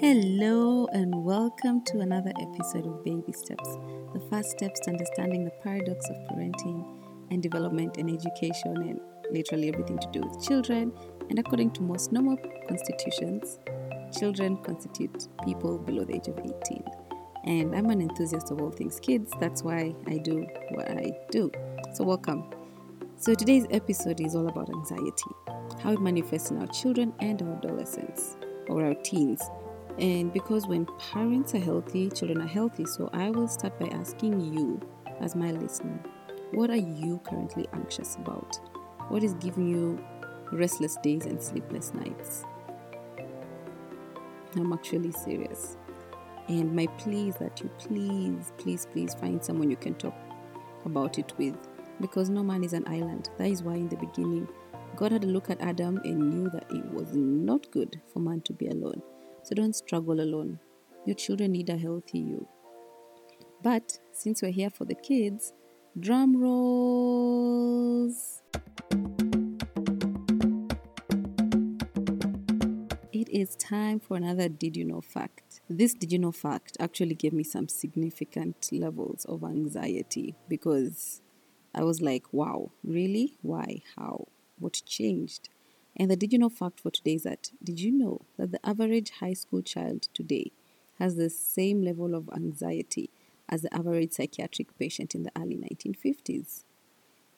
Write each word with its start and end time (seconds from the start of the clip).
Hello, 0.00 0.86
and 0.94 1.26
welcome 1.26 1.84
to 1.84 2.00
another 2.00 2.32
episode 2.40 2.86
of 2.86 3.04
Baby 3.04 3.32
Steps, 3.32 3.76
the 4.14 4.26
first 4.30 4.52
steps 4.52 4.80
to 4.80 4.92
understanding 4.92 5.44
the 5.44 5.50
paradox 5.62 6.08
of 6.08 6.16
parenting 6.30 6.86
and 7.30 7.42
development 7.42 7.98
and 7.98 8.08
education 8.08 8.78
and 8.78 8.98
literally 9.30 9.68
everything 9.68 9.98
to 9.98 10.08
do 10.10 10.22
with 10.22 10.42
children. 10.42 10.90
And 11.28 11.38
according 11.38 11.72
to 11.72 11.82
most 11.82 12.12
normal 12.12 12.38
constitutions, 12.66 13.58
children 14.18 14.56
constitute 14.62 15.28
people 15.44 15.76
below 15.76 16.04
the 16.04 16.14
age 16.14 16.28
of 16.28 16.38
18. 16.38 16.82
And 17.44 17.76
I'm 17.76 17.90
an 17.90 18.00
enthusiast 18.00 18.50
of 18.50 18.62
all 18.62 18.70
things 18.70 18.98
kids, 19.00 19.34
that's 19.38 19.62
why 19.62 19.94
I 20.06 20.16
do 20.16 20.46
what 20.70 20.92
I 20.92 21.12
do. 21.30 21.52
So, 21.92 22.04
welcome. 22.04 22.48
So, 23.16 23.34
today's 23.34 23.66
episode 23.70 24.22
is 24.22 24.34
all 24.34 24.48
about 24.48 24.70
anxiety, 24.70 25.30
how 25.82 25.92
it 25.92 26.00
manifests 26.00 26.50
in 26.50 26.56
our 26.56 26.68
children 26.68 27.12
and 27.20 27.42
our 27.42 27.56
adolescents 27.56 28.38
or 28.66 28.82
our 28.82 28.94
teens. 28.94 29.42
And 29.98 30.32
because 30.32 30.66
when 30.66 30.86
parents 31.12 31.54
are 31.54 31.58
healthy, 31.58 32.10
children 32.10 32.40
are 32.40 32.46
healthy. 32.46 32.86
So 32.86 33.10
I 33.12 33.30
will 33.30 33.48
start 33.48 33.78
by 33.78 33.86
asking 33.88 34.40
you, 34.40 34.80
as 35.20 35.36
my 35.36 35.50
listener, 35.50 36.00
what 36.52 36.70
are 36.70 36.76
you 36.76 37.20
currently 37.24 37.68
anxious 37.72 38.16
about? 38.16 38.58
What 39.08 39.22
is 39.22 39.34
giving 39.34 39.68
you 39.68 40.02
restless 40.52 40.96
days 41.02 41.26
and 41.26 41.42
sleepless 41.42 41.92
nights? 41.94 42.44
I'm 44.56 44.72
actually 44.72 45.12
serious. 45.12 45.76
And 46.48 46.74
my 46.74 46.86
plea 46.98 47.28
is 47.28 47.36
that 47.36 47.60
you 47.60 47.70
please, 47.78 48.52
please, 48.58 48.86
please 48.86 49.14
find 49.14 49.44
someone 49.44 49.70
you 49.70 49.76
can 49.76 49.94
talk 49.94 50.14
about 50.84 51.18
it 51.18 51.32
with 51.38 51.56
because 52.00 52.30
no 52.30 52.42
man 52.42 52.64
is 52.64 52.72
an 52.72 52.84
island. 52.88 53.30
That 53.38 53.48
is 53.48 53.62
why, 53.62 53.74
in 53.74 53.88
the 53.88 53.96
beginning, 53.96 54.48
God 54.96 55.12
had 55.12 55.22
a 55.22 55.28
look 55.28 55.50
at 55.50 55.60
Adam 55.60 56.00
and 56.04 56.30
knew 56.30 56.50
that 56.50 56.64
it 56.70 56.84
was 56.92 57.14
not 57.14 57.70
good 57.70 58.00
for 58.12 58.18
man 58.18 58.40
to 58.42 58.52
be 58.52 58.66
alone. 58.68 59.00
So 59.42 59.54
don't 59.54 59.74
struggle 59.74 60.20
alone. 60.20 60.58
Your 61.06 61.16
children 61.16 61.52
need 61.52 61.70
a 61.70 61.76
healthy 61.76 62.18
you. 62.18 62.46
But 63.62 63.98
since 64.12 64.42
we're 64.42 64.52
here 64.52 64.70
for 64.70 64.84
the 64.84 64.94
kids, 64.94 65.52
drum 65.98 66.36
rolls. 66.36 68.42
It 73.12 73.28
is 73.28 73.56
time 73.56 74.00
for 74.00 74.16
another 74.16 74.48
Did 74.48 74.76
You 74.76 74.84
Know 74.84 75.00
fact. 75.00 75.60
This 75.68 75.94
Did 75.94 76.12
You 76.12 76.18
Know 76.18 76.32
fact 76.32 76.76
actually 76.78 77.14
gave 77.14 77.32
me 77.32 77.44
some 77.44 77.68
significant 77.68 78.68
levels 78.72 79.24
of 79.24 79.44
anxiety 79.44 80.34
because 80.48 81.22
I 81.74 81.84
was 81.84 82.00
like, 82.00 82.24
wow, 82.32 82.70
really? 82.82 83.36
Why? 83.42 83.82
How? 83.96 84.28
What 84.58 84.82
changed? 84.86 85.48
And 85.96 86.10
the 86.10 86.16
did 86.16 86.32
you 86.32 86.38
know 86.38 86.48
fact 86.48 86.80
for 86.80 86.90
today 86.90 87.14
is 87.14 87.24
that 87.24 87.50
did 87.62 87.80
you 87.80 87.92
know 87.92 88.22
that 88.38 88.52
the 88.52 88.66
average 88.66 89.10
high 89.20 89.34
school 89.34 89.62
child 89.62 90.08
today 90.14 90.52
has 90.98 91.16
the 91.16 91.30
same 91.30 91.82
level 91.82 92.14
of 92.14 92.30
anxiety 92.34 93.10
as 93.48 93.62
the 93.62 93.74
average 93.74 94.12
psychiatric 94.12 94.78
patient 94.78 95.14
in 95.14 95.24
the 95.24 95.32
early 95.36 95.56
1950s? 95.56 96.64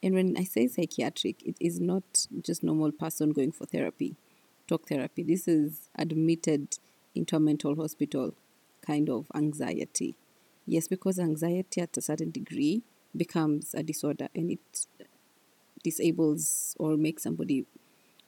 And 0.02 0.14
when 0.14 0.36
I 0.36 0.44
say 0.44 0.66
psychiatric, 0.66 1.42
it 1.44 1.56
is 1.60 1.80
not 1.80 2.26
just 2.42 2.62
normal 2.62 2.90
person 2.90 3.30
going 3.30 3.52
for 3.52 3.66
therapy, 3.66 4.16
talk 4.66 4.88
therapy. 4.88 5.22
This 5.22 5.46
is 5.46 5.88
admitted 5.96 6.78
into 7.14 7.36
a 7.36 7.40
mental 7.40 7.76
hospital 7.76 8.34
kind 8.84 9.08
of 9.08 9.26
anxiety. 9.34 10.16
Yes, 10.66 10.88
because 10.88 11.18
anxiety 11.18 11.80
at 11.80 11.96
a 11.96 12.00
certain 12.00 12.30
degree 12.30 12.82
becomes 13.16 13.74
a 13.74 13.82
disorder 13.82 14.28
and 14.34 14.50
it 14.50 14.86
disables 15.82 16.76
or 16.78 16.96
makes 16.96 17.22
somebody 17.22 17.66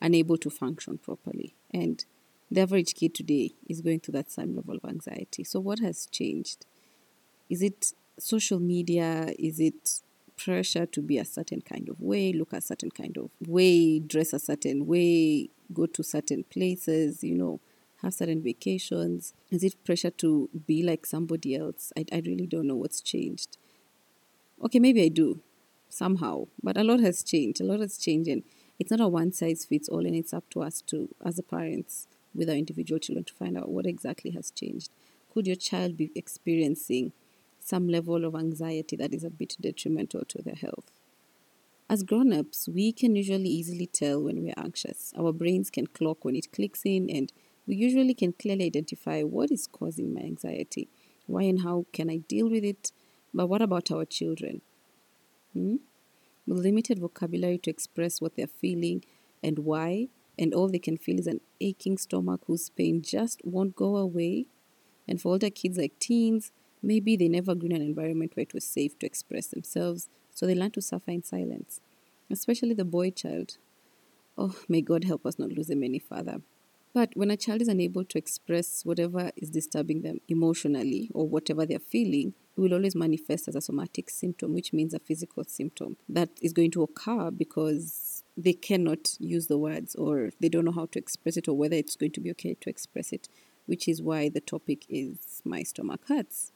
unable 0.04 0.36
to 0.36 0.50
function 0.50 0.98
properly. 0.98 1.54
And 1.72 2.04
the 2.50 2.60
average 2.60 2.94
kid 2.94 3.14
today 3.14 3.54
is 3.68 3.80
going 3.80 4.00
through 4.00 4.12
that 4.12 4.30
same 4.30 4.54
level 4.54 4.76
of 4.76 4.84
anxiety. 4.88 5.42
So, 5.42 5.58
what 5.58 5.80
has 5.80 6.06
changed? 6.06 6.66
Is 7.48 7.62
it 7.62 7.94
social 8.18 8.60
media? 8.60 9.34
Is 9.38 9.58
it 9.58 10.02
pressure 10.36 10.84
to 10.86 11.00
be 11.00 11.18
a 11.18 11.24
certain 11.24 11.62
kind 11.62 11.88
of 11.88 12.00
way, 12.00 12.32
look 12.32 12.52
a 12.52 12.60
certain 12.60 12.90
kind 12.90 13.16
of 13.16 13.30
way, 13.48 13.98
dress 13.98 14.32
a 14.32 14.38
certain 14.38 14.86
way, 14.86 15.48
go 15.72 15.86
to 15.86 16.02
certain 16.02 16.44
places, 16.44 17.24
you 17.24 17.34
know, 17.34 17.60
have 18.02 18.12
certain 18.12 18.42
vacations? 18.42 19.32
Is 19.50 19.64
it 19.64 19.82
pressure 19.84 20.10
to 20.10 20.50
be 20.66 20.82
like 20.82 21.06
somebody 21.06 21.56
else? 21.56 21.92
I, 21.96 22.04
I 22.12 22.22
really 22.26 22.46
don't 22.46 22.66
know 22.66 22.76
what's 22.76 23.00
changed. 23.00 23.56
Okay, 24.62 24.80
maybe 24.80 25.02
I 25.02 25.08
do 25.08 25.40
somehow, 25.88 26.46
but 26.62 26.76
a 26.76 26.84
lot 26.84 27.00
has 27.00 27.22
changed. 27.22 27.60
A 27.60 27.64
lot 27.64 27.80
has 27.80 27.96
changed, 27.96 28.28
and 28.28 28.42
it's 28.78 28.90
not 28.90 29.00
a 29.00 29.08
one 29.08 29.32
size 29.32 29.64
fits 29.64 29.88
all, 29.88 30.06
and 30.06 30.14
it's 30.14 30.34
up 30.34 30.48
to 30.50 30.62
us 30.62 30.82
to, 30.88 31.08
as 31.24 31.36
the 31.36 31.42
parents, 31.42 32.08
with 32.34 32.48
our 32.48 32.56
individual 32.56 32.98
children, 32.98 33.24
to 33.24 33.34
find 33.34 33.56
out 33.56 33.70
what 33.70 33.86
exactly 33.86 34.30
has 34.32 34.50
changed. 34.50 34.90
Could 35.32 35.46
your 35.46 35.56
child 35.56 35.96
be 35.96 36.10
experiencing 36.14 37.12
some 37.60 37.88
level 37.88 38.24
of 38.24 38.34
anxiety 38.34 38.96
that 38.96 39.14
is 39.14 39.24
a 39.24 39.30
bit 39.30 39.56
detrimental 39.60 40.24
to 40.26 40.42
their 40.42 40.54
health? 40.54 40.90
As 41.88 42.02
grown 42.02 42.32
ups, 42.32 42.68
we 42.68 42.92
can 42.92 43.14
usually 43.14 43.48
easily 43.48 43.86
tell 43.86 44.22
when 44.22 44.42
we're 44.42 44.54
anxious. 44.56 45.12
Our 45.18 45.32
brains 45.32 45.70
can 45.70 45.86
clock 45.86 46.24
when 46.24 46.34
it 46.34 46.50
clicks 46.50 46.82
in, 46.84 47.10
and 47.10 47.32
we 47.66 47.76
usually 47.76 48.14
can 48.14 48.32
clearly 48.32 48.66
identify 48.66 49.22
what 49.22 49.50
is 49.50 49.66
causing 49.66 50.14
my 50.14 50.22
anxiety. 50.22 50.88
Why 51.26 51.42
and 51.42 51.62
how 51.62 51.86
can 51.92 52.10
I 52.10 52.18
deal 52.18 52.48
with 52.48 52.64
it? 52.64 52.90
But 53.32 53.48
what 53.48 53.62
about 53.62 53.90
our 53.90 54.04
children? 54.04 54.62
Hmm? 55.52 55.76
Limited 56.46 56.98
vocabulary 56.98 57.58
to 57.58 57.70
express 57.70 58.20
what 58.20 58.36
they're 58.36 58.46
feeling 58.46 59.04
and 59.42 59.60
why, 59.60 60.08
and 60.38 60.52
all 60.52 60.68
they 60.68 60.78
can 60.78 60.96
feel 60.96 61.18
is 61.18 61.26
an 61.26 61.40
aching 61.60 61.96
stomach 61.96 62.42
whose 62.46 62.70
pain 62.70 63.02
just 63.02 63.40
won't 63.44 63.76
go 63.76 63.96
away. 63.96 64.46
And 65.08 65.20
for 65.20 65.32
older 65.32 65.50
kids 65.50 65.78
like 65.78 65.98
teens, 65.98 66.52
maybe 66.82 67.16
they 67.16 67.28
never 67.28 67.54
grew 67.54 67.70
in 67.70 67.76
an 67.76 67.82
environment 67.82 68.32
where 68.34 68.42
it 68.42 68.54
was 68.54 68.64
safe 68.64 68.98
to 68.98 69.06
express 69.06 69.46
themselves, 69.46 70.08
so 70.34 70.46
they 70.46 70.54
learn 70.54 70.72
to 70.72 70.82
suffer 70.82 71.10
in 71.10 71.22
silence. 71.22 71.80
Especially 72.30 72.74
the 72.74 72.84
boy 72.84 73.10
child. 73.10 73.58
Oh, 74.36 74.56
may 74.68 74.80
God 74.80 75.04
help 75.04 75.24
us 75.24 75.38
not 75.38 75.50
lose 75.50 75.68
them 75.68 75.82
any 75.82 75.98
further. 75.98 76.40
But 76.94 77.10
when 77.16 77.32
a 77.32 77.36
child 77.36 77.60
is 77.60 77.66
unable 77.66 78.04
to 78.04 78.18
express 78.18 78.84
whatever 78.84 79.32
is 79.36 79.50
disturbing 79.50 80.02
them 80.02 80.20
emotionally 80.28 81.10
or 81.12 81.28
whatever 81.28 81.66
they're 81.66 81.80
feeling, 81.80 82.34
it 82.56 82.60
will 82.60 82.72
always 82.72 82.94
manifest 82.94 83.48
as 83.48 83.56
a 83.56 83.60
somatic 83.60 84.08
symptom, 84.08 84.54
which 84.54 84.72
means 84.72 84.94
a 84.94 85.00
physical 85.00 85.42
symptom 85.42 85.96
that 86.08 86.28
is 86.40 86.52
going 86.52 86.70
to 86.70 86.84
occur 86.84 87.32
because 87.32 88.22
they 88.36 88.52
cannot 88.52 89.16
use 89.18 89.48
the 89.48 89.58
words 89.58 89.96
or 89.96 90.30
they 90.40 90.48
don't 90.48 90.64
know 90.64 90.72
how 90.72 90.86
to 90.86 90.98
express 91.00 91.36
it 91.36 91.48
or 91.48 91.56
whether 91.56 91.74
it's 91.74 91.96
going 91.96 92.12
to 92.12 92.20
be 92.20 92.30
okay 92.30 92.54
to 92.60 92.70
express 92.70 93.12
it, 93.12 93.28
which 93.66 93.88
is 93.88 94.00
why 94.00 94.28
the 94.28 94.40
topic 94.40 94.84
is 94.88 95.42
My 95.44 95.64
Stomach 95.64 96.02
Hurts. 96.06 96.52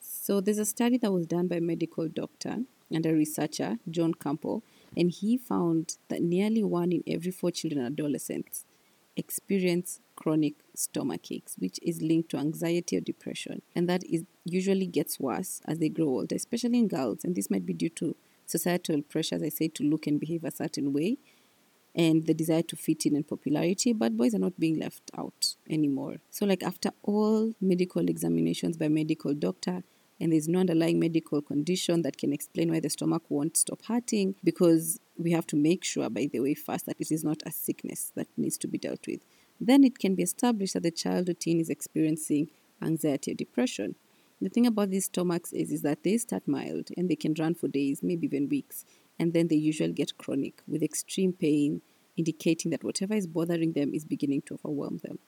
So 0.00 0.40
there's 0.40 0.58
a 0.58 0.64
study 0.64 0.96
that 0.98 1.12
was 1.12 1.26
done 1.26 1.48
by 1.48 1.56
a 1.56 1.60
medical 1.60 2.08
doctor 2.08 2.60
and 2.90 3.04
a 3.04 3.12
researcher, 3.12 3.76
John 3.90 4.14
Campo, 4.14 4.62
and 4.96 5.10
he 5.10 5.36
found 5.36 5.98
that 6.08 6.22
nearly 6.22 6.64
one 6.64 6.92
in 6.92 7.02
every 7.06 7.30
four 7.30 7.50
children 7.50 7.84
and 7.84 7.98
adolescents 7.98 8.64
experience 9.16 10.00
chronic 10.16 10.54
stomach 10.74 11.30
aches, 11.30 11.56
which 11.58 11.78
is 11.82 12.00
linked 12.02 12.30
to 12.30 12.36
anxiety 12.38 12.96
or 12.96 13.00
depression. 13.00 13.62
And 13.74 13.88
that 13.88 14.04
is 14.04 14.24
usually 14.44 14.86
gets 14.86 15.20
worse 15.20 15.60
as 15.66 15.78
they 15.78 15.88
grow 15.88 16.08
older, 16.08 16.34
especially 16.34 16.78
in 16.78 16.88
girls. 16.88 17.24
And 17.24 17.34
this 17.34 17.50
might 17.50 17.66
be 17.66 17.72
due 17.72 17.90
to 17.90 18.16
societal 18.46 19.02
pressure, 19.02 19.36
as 19.36 19.42
I 19.42 19.48
say, 19.48 19.68
to 19.68 19.84
look 19.84 20.06
and 20.06 20.20
behave 20.20 20.44
a 20.44 20.50
certain 20.50 20.92
way 20.92 21.18
and 21.94 22.26
the 22.26 22.34
desire 22.34 22.62
to 22.62 22.76
fit 22.76 23.04
in 23.04 23.14
and 23.14 23.26
popularity, 23.26 23.92
but 23.92 24.16
boys 24.16 24.34
are 24.34 24.38
not 24.38 24.58
being 24.58 24.78
left 24.78 25.10
out 25.16 25.56
anymore. 25.68 26.16
So, 26.30 26.46
like 26.46 26.62
after 26.62 26.90
all 27.02 27.52
medical 27.60 28.08
examinations 28.08 28.76
by 28.76 28.88
medical 28.88 29.34
doctor, 29.34 29.82
and 30.22 30.32
there's 30.32 30.46
no 30.46 30.60
underlying 30.60 31.00
medical 31.00 31.42
condition 31.42 32.02
that 32.02 32.16
can 32.16 32.32
explain 32.32 32.70
why 32.70 32.78
the 32.78 32.88
stomach 32.88 33.24
won't 33.28 33.56
stop 33.56 33.84
hurting, 33.86 34.36
because 34.44 35.00
we 35.18 35.32
have 35.32 35.48
to 35.48 35.56
make 35.56 35.82
sure, 35.82 36.08
by 36.08 36.28
the 36.32 36.38
way, 36.38 36.54
first 36.54 36.86
that 36.86 36.96
it 37.00 37.10
is 37.10 37.24
not 37.24 37.42
a 37.44 37.50
sickness 37.50 38.12
that 38.14 38.28
needs 38.36 38.56
to 38.58 38.68
be 38.68 38.78
dealt 38.78 39.04
with. 39.08 39.20
Then 39.60 39.82
it 39.82 39.98
can 39.98 40.14
be 40.14 40.22
established 40.22 40.74
that 40.74 40.84
the 40.84 40.92
child 40.92 41.28
or 41.28 41.34
teen 41.34 41.58
is 41.58 41.68
experiencing 41.68 42.50
anxiety 42.80 43.32
or 43.32 43.34
depression. 43.34 43.96
The 44.40 44.48
thing 44.48 44.64
about 44.64 44.90
these 44.90 45.06
stomachs 45.06 45.52
is, 45.52 45.72
is 45.72 45.82
that 45.82 46.04
they 46.04 46.16
start 46.18 46.46
mild 46.46 46.90
and 46.96 47.08
they 47.08 47.16
can 47.16 47.34
run 47.36 47.54
for 47.54 47.66
days, 47.66 48.00
maybe 48.00 48.26
even 48.28 48.48
weeks, 48.48 48.84
and 49.18 49.32
then 49.32 49.48
they 49.48 49.56
usually 49.56 49.92
get 49.92 50.18
chronic 50.18 50.62
with 50.68 50.84
extreme 50.84 51.32
pain, 51.32 51.82
indicating 52.16 52.70
that 52.70 52.84
whatever 52.84 53.14
is 53.14 53.26
bothering 53.26 53.72
them 53.72 53.92
is 53.92 54.04
beginning 54.04 54.42
to 54.42 54.54
overwhelm 54.54 55.00
them. 55.02 55.18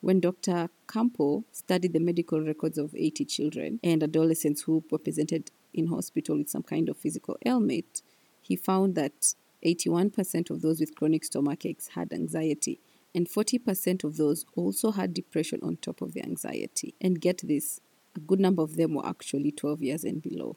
When 0.00 0.20
Dr. 0.20 0.70
Campo 0.86 1.44
studied 1.50 1.92
the 1.92 2.00
medical 2.00 2.40
records 2.40 2.78
of 2.78 2.94
80 2.94 3.24
children 3.24 3.80
and 3.82 4.02
adolescents 4.02 4.62
who 4.62 4.84
were 4.90 4.98
presented 4.98 5.50
in 5.74 5.88
hospital 5.88 6.36
with 6.36 6.48
some 6.48 6.62
kind 6.62 6.88
of 6.88 6.96
physical 6.96 7.36
ailment, 7.44 8.02
he 8.40 8.54
found 8.54 8.94
that 8.94 9.34
81% 9.64 10.50
of 10.50 10.62
those 10.62 10.78
with 10.78 10.94
chronic 10.94 11.24
stomach 11.24 11.66
aches 11.66 11.88
had 11.88 12.12
anxiety, 12.12 12.80
and 13.14 13.28
40% 13.28 14.04
of 14.04 14.16
those 14.16 14.44
also 14.54 14.92
had 14.92 15.12
depression 15.12 15.58
on 15.62 15.76
top 15.76 16.00
of 16.00 16.14
the 16.14 16.22
anxiety. 16.22 16.94
And 17.00 17.20
get 17.20 17.40
this, 17.42 17.80
a 18.14 18.20
good 18.20 18.38
number 18.38 18.62
of 18.62 18.76
them 18.76 18.94
were 18.94 19.06
actually 19.06 19.50
12 19.50 19.82
years 19.82 20.04
and 20.04 20.22
below. 20.22 20.56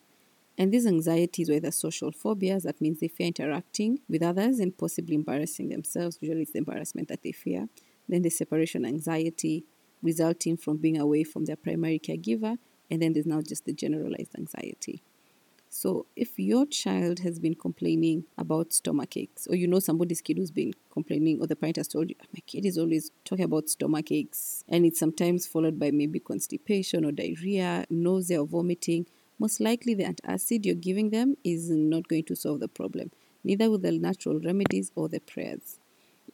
And 0.57 0.71
these 0.71 0.85
anxieties 0.85 1.49
were 1.49 1.55
either 1.55 1.71
social 1.71 2.11
phobias, 2.11 2.63
that 2.63 2.79
means 2.79 2.99
they 2.99 3.07
fear 3.07 3.27
interacting 3.27 4.01
with 4.07 4.21
others 4.21 4.59
and 4.59 4.77
possibly 4.77 5.15
embarrassing 5.15 5.69
themselves. 5.69 6.19
Usually 6.21 6.43
it's 6.43 6.51
the 6.51 6.59
embarrassment 6.59 7.07
that 7.07 7.23
they 7.23 7.31
fear. 7.31 7.67
Then 8.11 8.21
the 8.21 8.29
separation 8.29 8.85
anxiety, 8.85 9.63
resulting 10.03 10.57
from 10.57 10.77
being 10.77 10.99
away 10.99 11.23
from 11.23 11.45
their 11.45 11.55
primary 11.55 11.97
caregiver, 11.97 12.57
and 12.91 13.01
then 13.01 13.13
there's 13.13 13.25
now 13.25 13.41
just 13.41 13.65
the 13.65 13.73
generalized 13.73 14.35
anxiety. 14.37 15.01
So, 15.69 16.05
if 16.17 16.37
your 16.37 16.65
child 16.65 17.19
has 17.19 17.39
been 17.39 17.55
complaining 17.55 18.25
about 18.37 18.73
stomach 18.73 19.15
aches, 19.15 19.47
or 19.47 19.55
you 19.55 19.67
know 19.67 19.79
somebody's 19.79 20.19
kid 20.19 20.37
who's 20.37 20.51
been 20.51 20.73
complaining, 20.91 21.39
or 21.39 21.47
the 21.47 21.55
parent 21.55 21.77
has 21.77 21.87
told 21.87 22.09
you, 22.09 22.15
ah, 22.21 22.25
my 22.33 22.41
kid 22.45 22.65
is 22.65 22.77
always 22.77 23.11
talking 23.23 23.45
about 23.45 23.69
stomach 23.69 24.11
aches, 24.11 24.65
and 24.67 24.85
it's 24.85 24.99
sometimes 24.99 25.47
followed 25.47 25.79
by 25.79 25.89
maybe 25.89 26.19
constipation 26.19 27.05
or 27.05 27.13
diarrhea, 27.13 27.85
nausea, 27.89 28.41
or 28.41 28.45
vomiting, 28.45 29.05
most 29.39 29.61
likely 29.61 29.93
the 29.93 30.03
antacid 30.03 30.65
you're 30.65 30.75
giving 30.75 31.11
them 31.11 31.37
is 31.45 31.69
not 31.69 32.09
going 32.09 32.25
to 32.25 32.35
solve 32.35 32.59
the 32.59 32.67
problem, 32.67 33.09
neither 33.45 33.71
with 33.71 33.83
the 33.83 33.93
natural 33.93 34.41
remedies 34.41 34.91
or 34.95 35.07
the 35.07 35.21
prayers. 35.21 35.79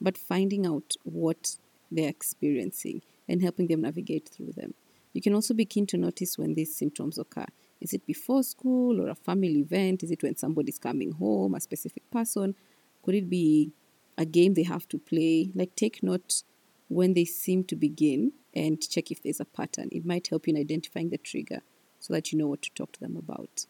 But 0.00 0.18
finding 0.18 0.66
out 0.66 0.96
what 1.04 1.56
they're 1.90 2.08
experiencing 2.08 3.02
and 3.28 3.42
helping 3.42 3.66
them 3.66 3.82
navigate 3.82 4.28
through 4.28 4.52
them. 4.52 4.74
You 5.12 5.22
can 5.22 5.34
also 5.34 5.54
be 5.54 5.64
keen 5.64 5.86
to 5.88 5.96
notice 5.96 6.38
when 6.38 6.54
these 6.54 6.74
symptoms 6.74 7.18
occur. 7.18 7.46
Is 7.80 7.92
it 7.92 8.06
before 8.06 8.42
school 8.42 9.00
or 9.00 9.08
a 9.08 9.14
family 9.14 9.60
event? 9.60 10.02
Is 10.02 10.10
it 10.10 10.22
when 10.22 10.36
somebody's 10.36 10.78
coming 10.78 11.12
home, 11.12 11.54
a 11.54 11.60
specific 11.60 12.10
person? 12.10 12.54
Could 13.02 13.14
it 13.14 13.30
be 13.30 13.72
a 14.16 14.24
game 14.24 14.54
they 14.54 14.64
have 14.64 14.88
to 14.88 14.98
play? 14.98 15.50
Like, 15.54 15.74
take 15.76 16.02
note 16.02 16.42
when 16.88 17.14
they 17.14 17.24
seem 17.24 17.64
to 17.64 17.76
begin 17.76 18.32
and 18.54 18.80
check 18.80 19.10
if 19.10 19.22
there's 19.22 19.40
a 19.40 19.44
pattern. 19.44 19.88
It 19.92 20.04
might 20.04 20.28
help 20.28 20.46
you 20.46 20.54
in 20.54 20.60
identifying 20.60 21.10
the 21.10 21.18
trigger 21.18 21.60
so 22.00 22.12
that 22.14 22.32
you 22.32 22.38
know 22.38 22.48
what 22.48 22.62
to 22.62 22.70
talk 22.74 22.92
to 22.92 23.00
them 23.00 23.16
about. 23.16 23.66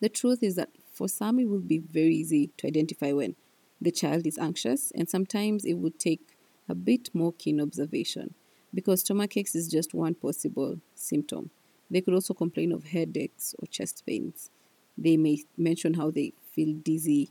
The 0.00 0.08
truth 0.08 0.42
is 0.42 0.56
that 0.56 0.70
for 0.92 1.08
some, 1.08 1.38
it 1.38 1.48
will 1.48 1.60
be 1.60 1.78
very 1.78 2.14
easy 2.14 2.50
to 2.58 2.66
identify 2.66 3.12
when 3.12 3.36
the 3.80 3.90
child 3.90 4.26
is 4.26 4.38
anxious, 4.38 4.92
and 4.94 5.08
sometimes 5.08 5.64
it 5.64 5.74
would 5.74 5.98
take 5.98 6.36
a 6.72 6.74
bit 6.74 7.10
more 7.12 7.34
keen 7.34 7.60
observation 7.60 8.34
because 8.74 9.00
stomach 9.00 9.36
aches 9.36 9.54
is 9.54 9.68
just 9.68 9.92
one 9.92 10.14
possible 10.14 10.80
symptom. 10.94 11.50
They 11.90 12.00
could 12.00 12.14
also 12.14 12.32
complain 12.32 12.72
of 12.72 12.84
headaches 12.84 13.54
or 13.58 13.66
chest 13.66 14.02
pains. 14.06 14.50
They 14.96 15.18
may 15.18 15.44
mention 15.58 15.92
how 15.94 16.10
they 16.10 16.32
feel 16.52 16.72
dizzy, 16.72 17.30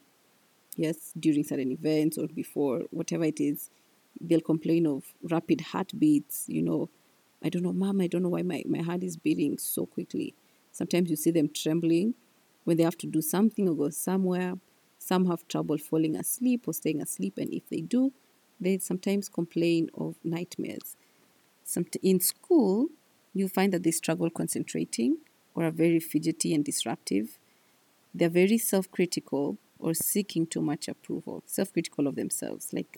yes, 0.75 1.11
during 1.19 1.43
certain 1.43 1.71
events 1.71 2.19
or 2.19 2.27
before, 2.27 2.83
whatever 2.91 3.23
it 3.23 3.39
is. 3.39 3.71
They'll 4.19 4.41
complain 4.41 4.85
of 4.85 5.05
rapid 5.23 5.61
heartbeats, 5.61 6.45
you 6.47 6.61
know. 6.61 6.89
I 7.43 7.49
don't 7.49 7.63
know, 7.63 7.73
mom, 7.73 8.01
I 8.01 8.07
don't 8.07 8.21
know 8.21 8.29
why 8.29 8.43
my, 8.43 8.61
my 8.67 8.83
heart 8.83 9.01
is 9.01 9.17
beating 9.17 9.57
so 9.57 9.87
quickly. 9.87 10.35
Sometimes 10.71 11.09
you 11.09 11.15
see 11.15 11.31
them 11.31 11.49
trembling 11.49 12.13
when 12.65 12.77
they 12.77 12.83
have 12.83 12.97
to 12.99 13.07
do 13.07 13.23
something 13.23 13.67
or 13.67 13.75
go 13.75 13.89
somewhere. 13.89 14.53
Some 14.99 15.25
have 15.25 15.47
trouble 15.47 15.79
falling 15.79 16.15
asleep 16.15 16.65
or 16.67 16.73
staying 16.75 17.01
asleep, 17.01 17.39
and 17.39 17.51
if 17.51 17.67
they 17.69 17.81
do, 17.81 18.13
they 18.61 18.77
sometimes 18.77 19.27
complain 19.27 19.89
of 19.95 20.15
nightmares. 20.23 20.95
In 22.03 22.19
school, 22.19 22.87
you 23.33 23.47
find 23.47 23.73
that 23.73 23.83
they 23.83 23.91
struggle 23.91 24.29
concentrating 24.29 25.17
or 25.55 25.65
are 25.65 25.71
very 25.71 25.99
fidgety 25.99 26.53
and 26.53 26.63
disruptive. 26.63 27.39
They're 28.13 28.29
very 28.29 28.57
self 28.57 28.89
critical 28.91 29.57
or 29.79 29.93
seeking 29.93 30.45
too 30.45 30.61
much 30.61 30.87
approval, 30.87 31.43
self 31.45 31.73
critical 31.73 32.07
of 32.07 32.15
themselves. 32.15 32.71
Like 32.71 32.97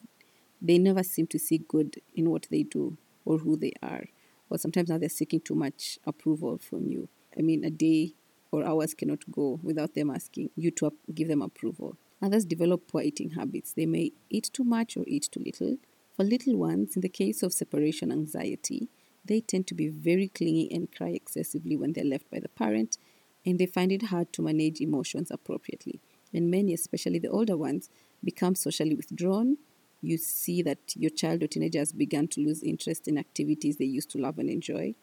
they 0.62 0.77
never 0.77 1.04
seem 1.04 1.27
to 1.27 1.39
see 1.39 1.60
good 1.60 2.01
in 2.15 2.30
what 2.30 2.48
they 2.51 2.63
do 2.63 2.98
or 3.25 3.38
who 3.39 3.56
they 3.56 3.74
are. 3.81 4.06
Or 4.50 4.57
sometimes 4.57 4.89
now 4.89 4.98
they're 4.98 5.10
seeking 5.10 5.39
too 5.42 5.56
much 5.56 5.98
approval 6.06 6.57
from 6.57 6.88
you. 6.88 7.07
I 7.38 7.42
mean, 7.42 7.63
a 7.63 7.69
day 7.69 8.13
or 8.51 8.65
hours 8.65 8.94
cannot 8.94 9.19
go 9.31 9.60
without 9.63 9.95
them 9.95 10.10
asking 10.10 10.50
you 10.56 10.71
to 10.71 10.92
give 11.13 11.27
them 11.27 11.42
approval. 11.42 11.98
Others 12.23 12.45
develop 12.45 12.87
poor 12.87 13.01
eating 13.01 13.31
habits. 13.31 13.73
They 13.73 13.85
may 13.85 14.13
eat 14.29 14.49
too 14.53 14.63
much 14.63 14.95
or 14.95 15.03
eat 15.07 15.27
too 15.29 15.41
little. 15.41 15.75
For 16.15 16.23
little 16.23 16.55
ones, 16.55 16.95
in 16.95 17.01
the 17.01 17.09
case 17.09 17.43
of 17.43 17.51
separation 17.51 18.13
anxiety, 18.13 18.87
they 19.25 19.41
tend 19.41 19.67
to 19.67 19.73
be 19.73 19.89
very 19.89 20.29
clingy 20.29 20.71
and 20.71 20.89
cry 20.89 21.09
excessively 21.09 21.75
when 21.75 21.91
they're 21.91 22.05
left 22.05 22.31
by 22.31 22.39
the 22.39 22.47
parent, 22.47 22.97
and 23.45 23.59
they 23.59 23.65
find 23.65 23.91
it 23.91 24.03
hard 24.03 24.31
to 24.33 24.41
manage 24.41 24.79
emotions 24.79 25.31
appropriately. 25.31 25.99
And 26.33 26.49
many, 26.49 26.73
especially 26.73 27.19
the 27.19 27.29
older 27.29 27.57
ones, 27.57 27.89
become 28.23 28.55
socially 28.55 28.95
withdrawn. 28.95 29.57
You 30.01 30.17
see 30.17 30.61
that 30.61 30.95
your 30.95 31.11
child 31.11 31.43
or 31.43 31.47
teenager 31.47 31.79
has 31.79 31.91
begun 31.91 32.29
to 32.29 32.41
lose 32.41 32.63
interest 32.63 33.05
in 33.09 33.17
activities 33.17 33.75
they 33.77 33.85
used 33.85 34.09
to 34.11 34.17
love 34.17 34.39
and 34.39 34.49
enjoy. 34.49 34.95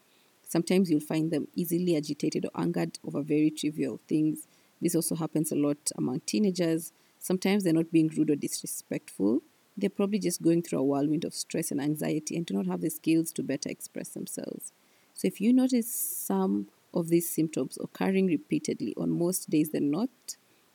Sometimes 0.47 0.89
you'll 0.89 0.99
find 1.01 1.29
them 1.29 1.47
easily 1.53 1.95
agitated 1.95 2.45
or 2.45 2.61
angered 2.61 2.97
over 3.05 3.21
very 3.21 3.51
trivial 3.51 3.99
things. 4.07 4.47
This 4.81 4.95
also 4.95 5.15
happens 5.15 5.51
a 5.51 5.55
lot 5.55 5.91
among 5.95 6.21
teenagers. 6.21 6.91
Sometimes 7.21 7.63
they're 7.63 7.71
not 7.71 7.91
being 7.91 8.07
rude 8.07 8.31
or 8.31 8.35
disrespectful, 8.35 9.43
they're 9.77 9.91
probably 9.91 10.17
just 10.17 10.41
going 10.41 10.63
through 10.63 10.79
a 10.79 10.83
whirlwind 10.83 11.23
of 11.23 11.35
stress 11.35 11.69
and 11.69 11.79
anxiety 11.79 12.35
and 12.35 12.47
do 12.47 12.55
not 12.55 12.65
have 12.65 12.81
the 12.81 12.89
skills 12.89 13.31
to 13.33 13.43
better 13.43 13.69
express 13.69 14.09
themselves. 14.09 14.73
So, 15.13 15.27
if 15.27 15.39
you 15.39 15.53
notice 15.53 15.93
some 15.93 16.67
of 16.95 17.09
these 17.09 17.29
symptoms 17.29 17.77
occurring 17.79 18.25
repeatedly 18.25 18.95
on 18.97 19.11
most 19.11 19.51
days 19.51 19.69
than 19.69 19.91
not, 19.91 20.09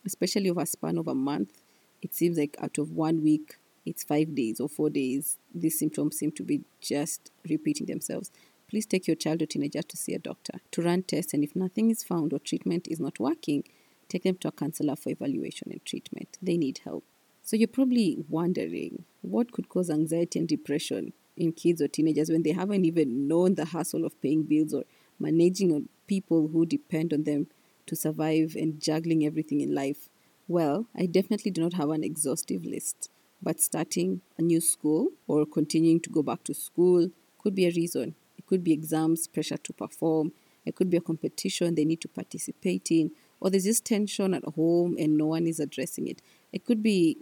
especially 0.06 0.48
over 0.48 0.60
a 0.60 0.66
span 0.66 0.98
of 0.98 1.08
a 1.08 1.16
month, 1.16 1.60
it 2.00 2.14
seems 2.14 2.38
like 2.38 2.56
out 2.62 2.78
of 2.78 2.92
one 2.92 3.24
week, 3.24 3.56
it's 3.84 4.04
five 4.04 4.36
days 4.36 4.60
or 4.60 4.68
four 4.68 4.88
days, 4.88 5.38
these 5.52 5.76
symptoms 5.76 6.16
seem 6.16 6.30
to 6.32 6.44
be 6.44 6.62
just 6.80 7.32
repeating 7.50 7.86
themselves. 7.86 8.30
Please 8.68 8.86
take 8.86 9.08
your 9.08 9.16
child 9.16 9.42
or 9.42 9.46
teenager 9.46 9.82
to 9.82 9.96
see 9.96 10.14
a 10.14 10.18
doctor 10.20 10.60
to 10.70 10.82
run 10.82 11.02
tests, 11.02 11.34
and 11.34 11.42
if 11.42 11.56
nothing 11.56 11.90
is 11.90 12.04
found 12.04 12.32
or 12.32 12.38
treatment 12.38 12.86
is 12.88 13.00
not 13.00 13.18
working, 13.18 13.64
take 14.08 14.22
them 14.24 14.36
to 14.36 14.48
a 14.48 14.52
counselor 14.52 14.96
for 14.96 15.10
evaluation 15.10 15.70
and 15.70 15.84
treatment. 15.84 16.38
They 16.42 16.56
need 16.56 16.80
help. 16.84 17.04
So 17.42 17.56
you're 17.56 17.68
probably 17.68 18.24
wondering 18.28 19.04
what 19.22 19.52
could 19.52 19.68
cause 19.68 19.90
anxiety 19.90 20.38
and 20.38 20.48
depression 20.48 21.12
in 21.36 21.52
kids 21.52 21.80
or 21.80 21.88
teenagers 21.88 22.30
when 22.30 22.42
they 22.42 22.52
haven't 22.52 22.84
even 22.84 23.28
known 23.28 23.54
the 23.54 23.66
hassle 23.66 24.04
of 24.04 24.20
paying 24.20 24.42
bills 24.42 24.74
or 24.74 24.84
managing 25.18 25.72
on 25.72 25.88
people 26.06 26.48
who 26.48 26.66
depend 26.66 27.12
on 27.12 27.24
them 27.24 27.46
to 27.86 27.94
survive 27.94 28.56
and 28.58 28.80
juggling 28.80 29.24
everything 29.24 29.60
in 29.60 29.74
life. 29.74 30.08
Well, 30.48 30.86
I 30.96 31.06
definitely 31.06 31.50
do 31.50 31.60
not 31.60 31.74
have 31.74 31.90
an 31.90 32.04
exhaustive 32.04 32.64
list, 32.64 33.10
but 33.42 33.60
starting 33.60 34.22
a 34.38 34.42
new 34.42 34.60
school 34.60 35.10
or 35.26 35.46
continuing 35.46 36.00
to 36.00 36.10
go 36.10 36.22
back 36.22 36.44
to 36.44 36.54
school 36.54 37.10
could 37.38 37.54
be 37.54 37.66
a 37.66 37.72
reason. 37.72 38.14
It 38.38 38.46
could 38.46 38.64
be 38.64 38.72
exams, 38.72 39.26
pressure 39.28 39.56
to 39.56 39.72
perform, 39.72 40.32
it 40.64 40.74
could 40.74 40.90
be 40.90 40.96
a 40.96 41.00
competition 41.00 41.74
they 41.74 41.84
need 41.84 42.00
to 42.00 42.08
participate 42.08 42.90
in, 42.90 43.12
or 43.40 43.50
there's 43.50 43.64
just 43.64 43.84
tension 43.84 44.34
at 44.34 44.44
home 44.44 44.96
and 44.98 45.16
no 45.16 45.26
one 45.26 45.46
is 45.46 45.60
addressing 45.60 46.06
it. 46.06 46.22
It 46.52 46.64
could 46.64 46.82
be 46.82 47.18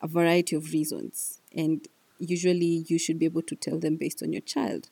a 0.00 0.08
variety 0.08 0.56
of 0.56 0.72
reasons, 0.72 1.40
and 1.56 1.86
usually 2.18 2.84
you 2.88 2.98
should 2.98 3.18
be 3.18 3.26
able 3.26 3.42
to 3.42 3.54
tell 3.54 3.78
them 3.78 3.96
based 3.96 4.22
on 4.22 4.32
your 4.32 4.42
child. 4.42 4.90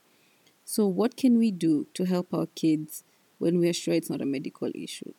So, 0.64 0.86
what 0.86 1.16
can 1.16 1.38
we 1.38 1.50
do 1.50 1.88
to 1.94 2.04
help 2.04 2.32
our 2.32 2.46
kids 2.46 3.02
when 3.38 3.58
we 3.58 3.68
are 3.68 3.72
sure 3.72 3.94
it's 3.94 4.10
not 4.10 4.22
a 4.22 4.26
medical 4.26 4.70
issue? 4.74 5.12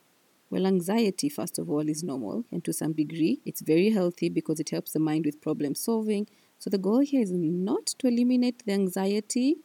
Well, 0.49 0.65
anxiety, 0.65 1.29
first 1.29 1.59
of 1.59 1.69
all, 1.69 1.87
is 1.87 2.03
normal, 2.03 2.45
and 2.51 2.63
to 2.65 2.73
some 2.73 2.93
degree, 2.93 3.41
it's 3.45 3.61
very 3.61 3.89
healthy 3.89 4.29
because 4.29 4.59
it 4.59 4.69
helps 4.69 4.91
the 4.91 4.99
mind 4.99 5.25
with 5.25 5.41
problem 5.41 5.75
solving. 5.75 6.27
So, 6.59 6.69
the 6.69 6.77
goal 6.77 6.99
here 6.99 7.21
is 7.21 7.31
not 7.31 7.87
to 7.99 8.07
eliminate 8.07 8.63
the 8.65 8.73
anxiety, 8.73 9.57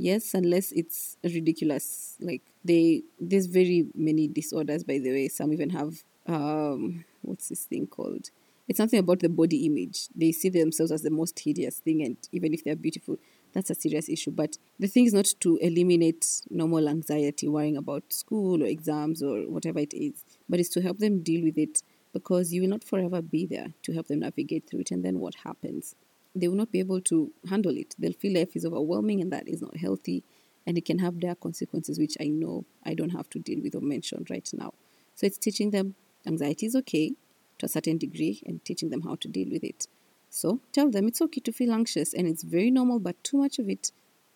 yes, 0.00 0.34
unless 0.34 0.72
it's 0.72 1.16
ridiculous. 1.22 2.16
Like, 2.20 2.42
they, 2.64 3.02
there's 3.18 3.46
very 3.46 3.86
many 3.94 4.28
disorders, 4.28 4.84
by 4.84 4.98
the 4.98 5.10
way. 5.10 5.28
Some 5.28 5.52
even 5.52 5.70
have, 5.70 6.02
um, 6.26 7.04
what's 7.22 7.48
this 7.48 7.64
thing 7.64 7.86
called? 7.86 8.30
it's 8.70 8.76
something 8.76 9.00
about 9.00 9.18
the 9.18 9.28
body 9.28 9.66
image. 9.66 10.06
They 10.14 10.30
see 10.30 10.48
themselves 10.48 10.92
as 10.92 11.02
the 11.02 11.10
most 11.10 11.40
hideous 11.40 11.80
thing, 11.80 12.04
and 12.04 12.16
even 12.30 12.54
if 12.54 12.62
they're 12.62 12.76
beautiful, 12.76 13.16
that's 13.52 13.68
a 13.68 13.74
serious 13.74 14.08
issue. 14.08 14.30
But 14.30 14.58
the 14.78 14.86
thing 14.86 15.06
is 15.06 15.12
not 15.12 15.26
to 15.40 15.56
eliminate 15.56 16.24
normal 16.50 16.88
anxiety, 16.88 17.48
worrying 17.48 17.76
about 17.76 18.12
school 18.12 18.62
or 18.62 18.66
exams 18.66 19.24
or 19.24 19.40
whatever 19.50 19.80
it 19.80 19.92
is, 19.92 20.24
but 20.48 20.60
it's 20.60 20.68
to 20.68 20.82
help 20.82 20.98
them 20.98 21.20
deal 21.20 21.42
with 21.42 21.58
it 21.58 21.82
because 22.12 22.52
you 22.52 22.62
will 22.62 22.68
not 22.68 22.84
forever 22.84 23.20
be 23.20 23.44
there 23.44 23.74
to 23.82 23.92
help 23.92 24.06
them 24.06 24.20
navigate 24.20 24.70
through 24.70 24.80
it. 24.80 24.92
And 24.92 25.04
then 25.04 25.18
what 25.18 25.34
happens? 25.42 25.96
They 26.34 26.48
will 26.48 26.56
not 26.56 26.72
be 26.72 26.78
able 26.78 27.00
to 27.02 27.32
handle 27.48 27.76
it. 27.76 27.94
They'll 27.98 28.12
feel 28.12 28.34
life 28.34 28.54
is 28.54 28.64
overwhelming 28.64 29.20
and 29.20 29.32
that 29.32 29.48
is 29.48 29.60
not 29.60 29.76
healthy. 29.76 30.22
And 30.66 30.78
it 30.78 30.84
can 30.84 30.98
have 30.98 31.20
their 31.20 31.34
consequences, 31.34 31.98
which 31.98 32.16
I 32.20 32.28
know 32.28 32.64
I 32.84 32.94
don't 32.94 33.10
have 33.10 33.28
to 33.30 33.38
deal 33.38 33.60
with 33.62 33.74
or 33.74 33.80
mention 33.80 34.26
right 34.30 34.48
now. 34.52 34.74
So 35.14 35.26
it's 35.26 35.38
teaching 35.38 35.70
them 35.70 35.94
anxiety 36.26 36.66
is 36.66 36.76
okay 36.76 37.14
to 37.58 37.66
a 37.66 37.68
certain 37.68 37.98
degree 37.98 38.42
and 38.46 38.64
teaching 38.64 38.90
them 38.90 39.02
how 39.02 39.16
to 39.16 39.28
deal 39.28 39.48
with 39.50 39.64
it. 39.64 39.86
So 40.28 40.60
tell 40.72 40.90
them 40.90 41.08
it's 41.08 41.20
okay 41.20 41.40
to 41.40 41.52
feel 41.52 41.72
anxious 41.72 42.14
and 42.14 42.26
it's 42.26 42.44
very 42.44 42.70
normal, 42.70 43.00
but 43.00 43.22
too 43.24 43.38
much 43.38 43.58
of 43.58 43.68
it, 43.68 43.90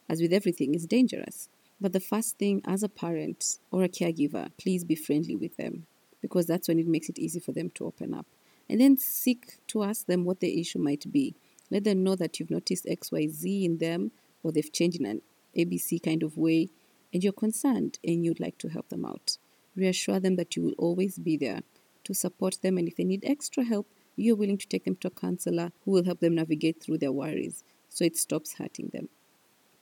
as 0.08 0.20
with 0.20 0.32
everything, 0.32 0.74
is 0.74 0.86
dangerous. 0.86 1.48
But 1.80 1.92
the 1.92 2.00
first 2.00 2.38
thing, 2.38 2.62
as 2.66 2.82
a 2.82 2.88
parent 2.88 3.58
or 3.70 3.84
a 3.84 3.88
caregiver, 3.88 4.50
please 4.58 4.84
be 4.84 4.94
friendly 4.94 5.36
with 5.36 5.56
them 5.56 5.86
because 6.20 6.46
that's 6.46 6.68
when 6.68 6.78
it 6.78 6.86
makes 6.86 7.08
it 7.08 7.18
easy 7.18 7.40
for 7.40 7.52
them 7.52 7.70
to 7.74 7.86
open 7.86 8.14
up. 8.14 8.26
And 8.68 8.80
then 8.80 8.96
seek 8.96 9.58
to 9.68 9.82
ask 9.82 10.06
them 10.06 10.24
what 10.24 10.40
the 10.40 10.60
issue 10.60 10.78
might 10.78 11.10
be. 11.12 11.34
Let 11.70 11.84
them 11.84 12.02
know 12.02 12.14
that 12.16 12.38
you've 12.38 12.50
noticed 12.50 12.86
XYZ 12.86 13.64
in 13.64 13.78
them 13.78 14.12
or 14.42 14.52
they've 14.52 14.72
changed 14.72 15.00
in 15.00 15.06
an 15.06 15.22
ABC 15.56 16.02
kind 16.02 16.22
of 16.22 16.36
way 16.36 16.68
and 17.12 17.22
you're 17.22 17.32
concerned 17.32 17.98
and 18.04 18.24
you'd 18.24 18.40
like 18.40 18.58
to 18.58 18.68
help 18.68 18.88
them 18.88 19.04
out. 19.04 19.38
Reassure 19.76 20.20
them 20.20 20.36
that 20.36 20.56
you 20.56 20.62
will 20.62 20.74
always 20.78 21.18
be 21.18 21.36
there 21.36 21.62
to 22.04 22.14
support 22.14 22.58
them, 22.62 22.78
and 22.78 22.86
if 22.86 22.96
they 22.96 23.04
need 23.04 23.24
extra 23.24 23.64
help, 23.64 23.88
you're 24.16 24.36
willing 24.36 24.58
to 24.58 24.68
take 24.68 24.84
them 24.84 24.96
to 24.96 25.08
a 25.08 25.10
counselor 25.10 25.72
who 25.84 25.90
will 25.90 26.04
help 26.04 26.20
them 26.20 26.34
navigate 26.34 26.82
through 26.82 26.98
their 26.98 27.12
worries 27.12 27.64
so 27.88 28.04
it 28.04 28.16
stops 28.16 28.54
hurting 28.54 28.90
them. 28.92 29.08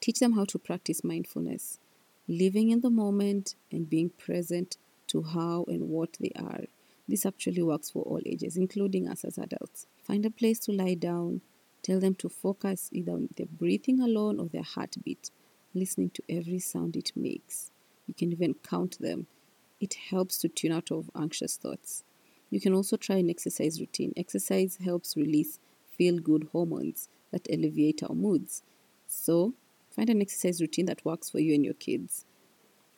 Teach 0.00 0.18
them 0.18 0.32
how 0.32 0.44
to 0.46 0.58
practice 0.58 1.04
mindfulness, 1.04 1.78
living 2.28 2.70
in 2.70 2.80
the 2.80 2.90
moment 2.90 3.54
and 3.70 3.90
being 3.90 4.10
present 4.10 4.76
to 5.08 5.22
how 5.22 5.64
and 5.68 5.88
what 5.88 6.16
they 6.20 6.32
are. 6.36 6.64
This 7.08 7.26
actually 7.26 7.62
works 7.62 7.90
for 7.90 8.02
all 8.04 8.20
ages, 8.24 8.56
including 8.56 9.08
us 9.08 9.24
as 9.24 9.36
adults. 9.38 9.86
Find 10.02 10.24
a 10.24 10.30
place 10.30 10.58
to 10.60 10.72
lie 10.72 10.94
down. 10.94 11.40
Tell 11.82 11.98
them 11.98 12.14
to 12.16 12.28
focus 12.28 12.88
either 12.92 13.12
on 13.12 13.28
their 13.36 13.46
breathing 13.46 14.00
alone 14.00 14.38
or 14.38 14.46
their 14.46 14.62
heartbeat, 14.62 15.30
listening 15.74 16.10
to 16.10 16.22
every 16.28 16.58
sound 16.58 16.96
it 16.96 17.12
makes. 17.16 17.70
You 18.06 18.14
can 18.14 18.32
even 18.32 18.54
count 18.54 18.98
them. 19.00 19.26
It 19.80 19.94
helps 19.94 20.38
to 20.38 20.48
tune 20.48 20.72
out 20.72 20.92
of 20.92 21.10
anxious 21.16 21.56
thoughts. 21.56 22.04
You 22.50 22.60
can 22.60 22.74
also 22.74 22.96
try 22.96 23.16
an 23.16 23.30
exercise 23.30 23.80
routine. 23.80 24.12
Exercise 24.16 24.78
helps 24.84 25.16
release 25.16 25.58
feel 25.90 26.18
good 26.18 26.48
hormones 26.52 27.08
that 27.30 27.46
elevate 27.50 28.02
our 28.02 28.14
moods. 28.14 28.62
So, 29.06 29.54
find 29.90 30.08
an 30.08 30.20
exercise 30.20 30.60
routine 30.60 30.86
that 30.86 31.04
works 31.04 31.30
for 31.30 31.40
you 31.40 31.54
and 31.54 31.64
your 31.64 31.74
kids, 31.74 32.24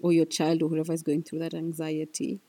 or 0.01 0.13
your 0.13 0.27
child, 0.27 0.63
or 0.63 0.69
whoever 0.69 0.93
is 0.93 1.03
going 1.03 1.23
through 1.23 1.39
that 1.41 1.55
anxiety, 1.55 2.41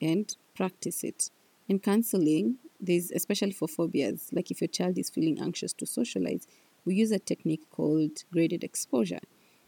and 0.00 0.34
practice 0.54 1.04
it. 1.04 1.30
In 1.68 1.78
counseling, 1.78 2.56
there's 2.82 3.12
especially 3.12 3.52
for 3.52 3.68
phobias, 3.68 4.28
like 4.32 4.50
if 4.50 4.60
your 4.60 4.68
child 4.68 4.98
is 4.98 5.08
feeling 5.08 5.40
anxious 5.40 5.72
to 5.74 5.86
socialize, 5.86 6.46
we 6.84 6.96
use 6.96 7.12
a 7.12 7.18
technique 7.18 7.70
called 7.70 8.24
graded 8.32 8.64
exposure, 8.64 9.20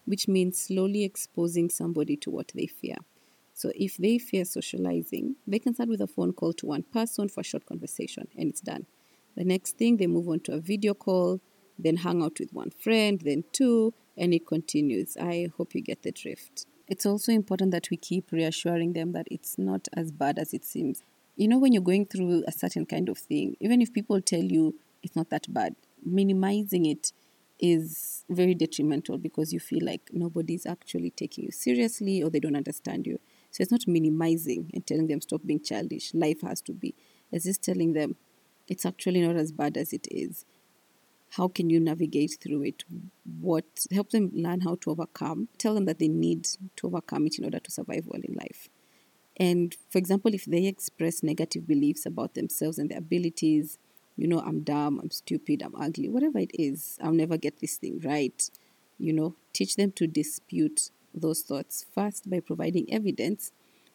which 0.04 0.26
means 0.26 0.60
slowly 0.60 1.04
exposing 1.04 1.70
somebody 1.70 2.16
to 2.16 2.30
what 2.30 2.50
they 2.54 2.66
fear. 2.66 2.96
So 3.54 3.70
if 3.76 3.96
they 3.96 4.18
fear 4.18 4.44
socializing, 4.44 5.36
they 5.46 5.60
can 5.60 5.74
start 5.74 5.88
with 5.88 6.00
a 6.00 6.08
phone 6.08 6.32
call 6.32 6.52
to 6.54 6.66
one 6.66 6.82
person 6.82 7.28
for 7.28 7.40
a 7.40 7.44
short 7.44 7.66
conversation 7.66 8.26
and 8.36 8.50
it's 8.50 8.60
done. 8.60 8.86
The 9.36 9.44
next 9.44 9.78
thing, 9.78 9.96
they 9.96 10.08
move 10.08 10.28
on 10.28 10.40
to 10.40 10.52
a 10.54 10.60
video 10.60 10.92
call, 10.92 11.40
then 11.78 11.98
hang 11.98 12.22
out 12.22 12.40
with 12.40 12.52
one 12.52 12.70
friend, 12.70 13.20
then 13.20 13.44
two, 13.52 13.94
and 14.16 14.34
it 14.34 14.46
continues. 14.46 15.16
I 15.16 15.48
hope 15.56 15.74
you 15.74 15.82
get 15.82 16.02
the 16.02 16.12
drift. 16.12 16.66
It's 16.88 17.06
also 17.06 17.32
important 17.32 17.70
that 17.70 17.90
we 17.90 17.96
keep 17.96 18.30
reassuring 18.32 18.92
them 18.92 19.12
that 19.12 19.26
it's 19.30 19.56
not 19.56 19.88
as 19.96 20.10
bad 20.10 20.38
as 20.38 20.52
it 20.52 20.64
seems. 20.64 21.02
You 21.36 21.48
know, 21.48 21.58
when 21.58 21.72
you're 21.72 21.82
going 21.82 22.06
through 22.06 22.44
a 22.46 22.52
certain 22.52 22.86
kind 22.86 23.08
of 23.08 23.18
thing, 23.18 23.56
even 23.60 23.82
if 23.82 23.92
people 23.92 24.20
tell 24.20 24.42
you 24.42 24.74
it's 25.02 25.16
not 25.16 25.30
that 25.30 25.52
bad, 25.52 25.74
minimizing 26.04 26.86
it 26.86 27.12
is 27.58 28.24
very 28.28 28.54
detrimental 28.54 29.18
because 29.18 29.52
you 29.52 29.60
feel 29.60 29.84
like 29.84 30.10
nobody's 30.12 30.66
actually 30.66 31.10
taking 31.10 31.44
you 31.44 31.50
seriously 31.50 32.22
or 32.22 32.30
they 32.30 32.40
don't 32.40 32.56
understand 32.56 33.06
you. 33.06 33.18
So 33.50 33.62
it's 33.62 33.72
not 33.72 33.86
minimizing 33.86 34.70
and 34.74 34.86
telling 34.86 35.06
them 35.06 35.20
stop 35.20 35.42
being 35.44 35.60
childish. 35.60 36.12
Life 36.14 36.40
has 36.42 36.60
to 36.62 36.72
be. 36.72 36.94
It's 37.30 37.44
just 37.44 37.62
telling 37.62 37.92
them 37.92 38.16
it's 38.68 38.86
actually 38.86 39.20
not 39.20 39.36
as 39.36 39.52
bad 39.52 39.76
as 39.76 39.92
it 39.92 40.06
is. 40.10 40.44
How 41.30 41.48
can 41.48 41.68
you 41.68 41.80
navigate 41.80 42.36
through 42.40 42.62
it? 42.62 42.84
What 43.40 43.64
help 43.92 44.10
them 44.10 44.30
learn 44.32 44.60
how 44.60 44.76
to 44.82 44.90
overcome. 44.90 45.48
Tell 45.58 45.74
them 45.74 45.84
that 45.86 45.98
they 45.98 46.08
need 46.08 46.48
to 46.76 46.86
overcome 46.86 47.26
it 47.26 47.38
in 47.38 47.44
order 47.44 47.58
to 47.58 47.70
survive 47.70 48.06
well 48.06 48.22
in 48.22 48.34
life. 48.34 48.68
And 49.36 49.76
for 49.90 49.98
example, 49.98 50.32
if 50.34 50.44
they 50.44 50.66
express 50.66 51.22
negative 51.22 51.66
beliefs 51.66 52.06
about 52.06 52.34
themselves 52.34 52.78
and 52.78 52.90
their 52.90 52.98
abilities, 52.98 53.78
you 54.16 54.28
know, 54.28 54.40
I'm 54.40 54.60
dumb, 54.60 55.00
I'm 55.02 55.10
stupid, 55.10 55.62
I'm 55.62 55.74
ugly, 55.74 56.08
whatever 56.08 56.38
it 56.38 56.52
is, 56.54 56.98
I'll 57.02 57.12
never 57.12 57.36
get 57.36 57.60
this 57.60 57.76
thing 57.76 58.00
right. 58.04 58.48
You 58.98 59.12
know, 59.12 59.34
teach 59.52 59.74
them 59.76 59.90
to 59.92 60.06
dispute 60.06 60.90
those 61.12 61.42
thoughts 61.42 61.84
first 61.92 62.30
by 62.30 62.40
providing 62.40 62.92
evidence 62.92 63.52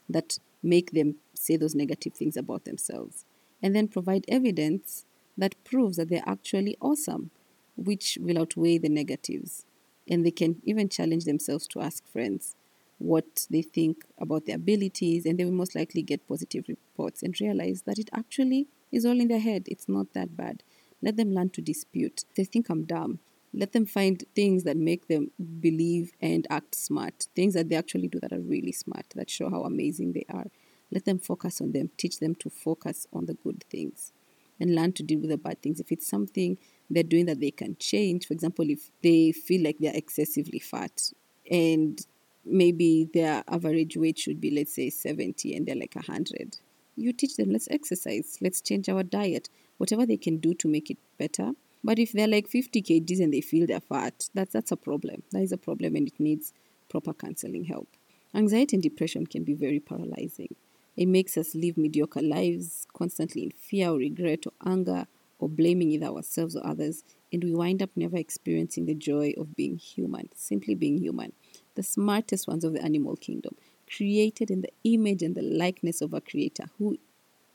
that 0.10 0.39
make 0.62 0.91
them 0.91 1.15
say 1.34 1.55
those 1.55 1.75
negative 1.75 2.13
things 2.13 2.36
about 2.36 2.65
themselves 2.65 3.25
and 3.62 3.75
then 3.75 3.88
provide 3.88 4.25
evidence 4.27 5.05
that 5.38 5.55
proves 5.63 5.98
that 5.98 6.10
they're 6.10 6.24
actually 6.25 6.77
awesome 6.81 7.31
which 7.77 8.17
will 8.19 8.39
outweigh 8.39 8.77
the 8.77 8.89
negatives 8.89 9.65
and 10.08 10.25
they 10.25 10.31
can 10.31 10.62
even 10.65 10.89
challenge 10.89 11.24
themselves 11.24 11.67
to 11.67 11.79
ask 11.79 12.05
friends 12.08 12.55
what 13.00 13.48
they 13.50 13.62
think 13.62 14.06
about 14.20 14.46
their 14.46 14.58
abilities 14.58 15.25
and 15.25 15.38
they 15.38 15.46
will 15.46 15.51
most 15.51 15.74
likely 15.74 16.01
get 16.01 16.27
positive 16.27 16.65
reports 16.68 17.24
and 17.24 17.39
realize 17.39 17.84
that 17.84 17.98
it 17.98 18.10
actually 18.13 18.68
is 18.91 19.06
all 19.06 19.20
in 19.20 19.29
their 19.29 19.39
head. 19.39 19.63
It's 19.68 19.89
not 19.89 20.13
that 20.13 20.36
bad. 20.38 20.63
Let 21.01 21.18
them 21.18 21.34
learn 21.34 21.50
to 21.51 21.62
dispute. 21.62 22.25
They 22.36 22.44
think 22.44 22.70
i'm 22.70 22.84
dumb. 22.84 23.20
Let 23.53 23.72
them 23.72 23.86
find 23.86 24.24
things 24.36 24.63
that 24.65 24.77
make 24.77 25.08
them 25.08 25.32
believe 25.60 26.12
and 26.22 26.46
act 26.50 26.75
smart, 26.75 27.27
things 27.36 27.56
that 27.56 27.70
they 27.70 27.75
actually 27.75 28.08
do 28.08 28.20
that 28.20 28.34
are 28.34 28.39
really 28.39 28.74
smart, 28.74 29.06
that 29.15 29.29
show 29.29 29.50
how 29.50 29.63
amazing 29.63 30.13
they 30.13 30.25
are. 30.29 30.48
Let 30.91 31.06
them 31.06 31.20
focus 31.20 31.62
on 31.62 31.72
them, 31.72 31.89
teach 31.98 32.20
them 32.20 32.36
to 32.36 32.50
focus 32.50 33.08
on 33.13 33.25
the 33.25 33.34
good 33.34 33.63
things 33.70 34.12
and 34.60 34.75
learn 34.75 34.91
to 34.94 35.03
deal 35.03 35.20
with 35.20 35.29
the 35.29 35.38
bad 35.38 35.62
things. 35.62 35.79
If 35.79 35.91
it's 35.91 36.08
something 36.08 36.58
they're 36.89 37.03
doing 37.03 37.25
that 37.27 37.39
they 37.39 37.51
can 37.51 37.77
change, 37.79 38.27
for 38.27 38.34
example, 38.34 38.70
if 38.70 38.91
they 39.01 39.32
feel 39.32 39.63
like 39.63 39.77
they're 39.79 39.96
excessively 39.96 40.60
fat 40.60 41.12
and 41.50 42.06
maybe 42.50 43.10
their 43.13 43.44
average 43.48 43.96
weight 43.98 44.20
should 44.20 44.41
be, 44.41 44.51
let's 44.51 44.74
say, 44.74 44.89
70 44.89 45.56
and 45.56 45.68
they're 45.68 45.75
like 45.75 45.96
100, 45.96 46.58
you 46.96 47.13
teach 47.13 47.38
them, 47.38 47.51
let's 47.51 47.68
exercise, 47.72 48.38
let's 48.41 48.62
change 48.62 48.89
our 48.89 49.03
diet, 49.03 49.50
whatever 49.77 50.06
they 50.06 50.18
can 50.18 50.38
do 50.38 50.53
to 50.56 50.68
make 50.68 50.89
it 50.89 50.98
better 51.18 51.53
but 51.84 52.00
if 52.00 52.12
they're 52.12 52.27
like 52.27 52.48
50 52.48 52.82
kgs 52.82 53.20
and 53.22 53.34
they 53.34 53.41
feel 53.41 53.65
they're 53.65 53.79
fat, 53.79 54.29
that's, 54.34 54.53
that's 54.53 54.72
a 54.72 54.77
problem. 54.77 55.24
That 55.32 55.41
is 55.41 55.51
a 55.51 55.58
problem 55.58 55.96
and 55.96 56.08
it 56.08 56.20
needs 56.20 56.53
proper 56.89 57.13
counseling 57.13 57.65
help. 57.65 57.88
Anxiety 58.34 58.75
and 58.75 58.84
depression 58.84 59.25
can 59.25 59.44
be 59.44 59.53
very 59.53 59.79
paralyzing. 59.79 60.56
It 60.98 61.08
makes 61.08 61.38
us 61.38 61.56
live 61.56 61.77
mediocre 61.77 62.22
lives, 62.22 62.86
constantly 62.94 63.44
in 63.44 63.51
fear 63.51 63.89
or 63.89 63.98
regret 63.98 64.46
or 64.46 64.51
anger 64.70 65.08
or 65.39 65.48
blaming 65.48 65.91
either 65.91 66.08
ourselves 66.08 66.56
or 66.56 66.68
others, 66.68 67.03
and 67.32 67.44
we 67.44 67.53
wind 67.53 67.82
up 67.82 67.91
never 67.96 68.18
experiencing 68.18 68.86
the 68.86 68.94
joy 68.94 69.34
of 69.38 69.56
being 69.56 69.77
human, 69.77 70.27
simply 70.36 70.75
being 70.75 70.98
human. 70.98 71.32
The 71.79 71.83
smartest 71.83 72.48
ones 72.48 72.65
of 72.65 72.74
the 72.74 72.83
animal 72.83 73.15
kingdom, 73.15 73.55
created 73.89 74.51
in 74.51 74.62
the 74.62 74.74
image 74.83 75.24
and 75.24 75.33
the 75.36 75.41
likeness 75.41 76.01
of 76.01 76.13
a 76.13 76.21
creator 76.21 76.65
who 76.77 76.98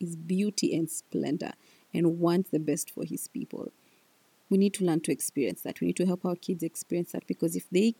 is 0.00 0.16
beauty 0.16 0.74
and 0.74 0.90
splendor 0.90 1.52
and 1.92 2.18
wants 2.18 2.50
the 2.50 2.58
best 2.58 2.90
for 2.90 3.04
his 3.04 3.28
people 3.28 3.70
we 4.50 4.58
need 4.58 4.74
to 4.74 4.84
learn 4.84 5.00
to 5.00 5.12
experience 5.12 5.62
that. 5.62 5.80
We 5.80 5.88
need 5.88 5.96
to 5.96 6.06
help 6.06 6.24
our 6.24 6.36
kids 6.36 6.62
experience 6.62 7.12
that 7.12 7.26
because 7.26 7.56
if 7.56 7.68
they 7.70 7.94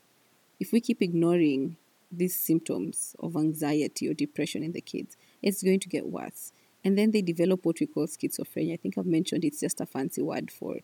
if 0.59 0.71
we 0.71 0.79
keep 0.79 1.01
ignoring 1.01 1.75
these 2.09 2.33
symptoms 2.33 3.15
of 3.19 3.35
anxiety 3.35 4.07
or 4.07 4.13
depression 4.13 4.63
in 4.63 4.71
the 4.71 4.79
kids, 4.79 5.17
it's 5.41 5.61
going 5.61 5.81
to 5.81 5.89
get 5.89 6.07
worse. 6.07 6.53
And 6.83 6.97
then 6.97 7.11
they 7.11 7.21
develop 7.21 7.65
what 7.65 7.81
we 7.81 7.87
call 7.87 8.07
schizophrenia. 8.07 8.73
I 8.73 8.77
think 8.77 8.97
I've 8.97 9.05
mentioned 9.05 9.43
it's 9.43 9.59
just 9.59 9.81
a 9.81 9.85
fancy 9.85 10.21
word 10.21 10.49
for 10.49 10.77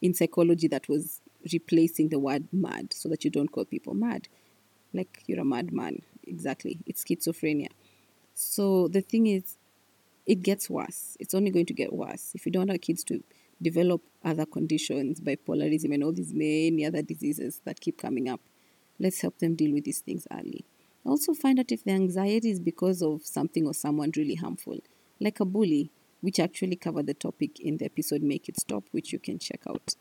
in 0.00 0.14
psychology 0.14 0.68
that 0.68 0.88
was 0.88 1.20
replacing 1.52 2.08
the 2.08 2.18
word 2.18 2.48
mad 2.52 2.94
so 2.94 3.08
that 3.10 3.22
you 3.22 3.30
don't 3.30 3.52
call 3.52 3.66
people 3.66 3.92
mad. 3.92 4.28
Like 4.96 5.22
you're 5.26 5.40
a 5.40 5.44
madman. 5.44 6.02
Exactly. 6.26 6.78
It's 6.86 7.04
schizophrenia. 7.04 7.68
So 8.34 8.88
the 8.88 9.00
thing 9.00 9.26
is, 9.26 9.56
it 10.26 10.42
gets 10.42 10.68
worse. 10.68 11.16
It's 11.20 11.34
only 11.34 11.50
going 11.50 11.66
to 11.66 11.74
get 11.74 11.92
worse. 11.92 12.32
If 12.34 12.46
you 12.46 12.52
don't 12.52 12.62
want 12.62 12.72
our 12.72 12.78
kids 12.78 13.04
to 13.04 13.22
develop 13.62 14.02
other 14.24 14.46
conditions, 14.46 15.20
bipolarism, 15.20 15.94
and 15.94 16.04
all 16.04 16.12
these 16.12 16.32
many 16.32 16.84
other 16.84 17.02
diseases 17.02 17.60
that 17.64 17.80
keep 17.80 17.98
coming 17.98 18.28
up. 18.28 18.40
Let's 18.98 19.20
help 19.20 19.38
them 19.38 19.54
deal 19.54 19.72
with 19.72 19.84
these 19.84 20.00
things 20.00 20.26
early. 20.32 20.64
Also, 21.04 21.34
find 21.34 21.60
out 21.60 21.70
if 21.70 21.84
the 21.84 21.92
anxiety 21.92 22.50
is 22.50 22.60
because 22.60 23.02
of 23.02 23.24
something 23.24 23.66
or 23.66 23.74
someone 23.74 24.10
really 24.16 24.34
harmful, 24.34 24.78
like 25.20 25.38
a 25.40 25.44
bully, 25.44 25.90
which 26.20 26.40
actually 26.40 26.76
covered 26.76 27.06
the 27.06 27.14
topic 27.14 27.60
in 27.60 27.76
the 27.76 27.84
episode 27.84 28.22
Make 28.22 28.48
It 28.48 28.58
Stop, 28.58 28.84
which 28.90 29.12
you 29.12 29.18
can 29.18 29.38
check 29.38 29.60
out. 29.68 29.94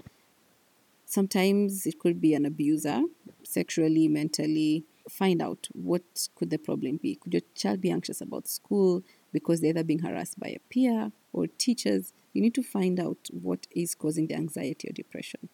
Sometimes 1.05 1.85
it 1.85 1.99
could 1.99 2.19
be 2.19 2.33
an 2.33 2.45
abuser, 2.45 3.01
sexually, 3.43 4.07
mentally. 4.07 4.85
Find 5.09 5.41
out 5.41 5.67
what 5.73 6.27
could 6.35 6.49
the 6.49 6.57
problem 6.57 6.97
be. 6.97 7.15
Could 7.15 7.33
your 7.33 7.43
child 7.53 7.79
be 7.81 7.91
anxious 7.91 8.21
about 8.21 8.47
school 8.47 9.03
because 9.31 9.61
they're 9.61 9.69
either 9.69 9.83
being 9.83 9.99
harassed 9.99 10.39
by 10.39 10.47
a 10.47 10.59
peer 10.69 11.11
or 11.31 11.45
teachers? 11.47 12.11
You 12.33 12.41
need 12.41 12.55
to 12.55 12.63
find 12.63 12.99
out 12.99 13.29
what 13.31 13.67
is 13.71 13.93
causing 13.93 14.27
the 14.27 14.35
anxiety 14.35 14.89
or 14.89 14.93
depression. 14.93 15.47